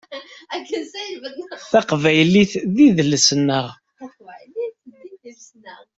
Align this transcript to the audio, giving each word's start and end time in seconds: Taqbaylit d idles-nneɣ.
Taqbaylit 1.71 2.53
d 2.75 2.75
idles-nneɣ. 2.87 3.65